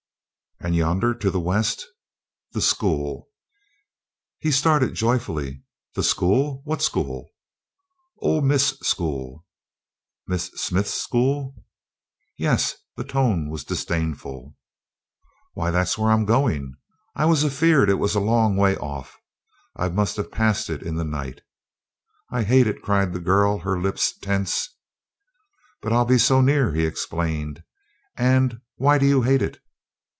[0.63, 1.87] "And yonder to the west?"
[2.51, 3.29] "The school."
[4.37, 5.63] He started joyfully.
[5.95, 6.61] "The school!
[6.65, 7.31] What school?"
[8.19, 9.43] "Old Miss' School."
[10.27, 11.55] "Miss Smith's school?"
[12.37, 14.55] "Yes." The tone was disdainful.
[15.55, 16.75] "Why, that's where I'm going.
[17.15, 19.17] I was a feared it was a long way off;
[19.75, 21.41] I must have passed it in the night."
[22.29, 24.75] "I hate it!" cried the girl, her lips tense.
[25.81, 27.63] "But I'll be so near," he explained.
[28.15, 29.57] "And why do you hate it?"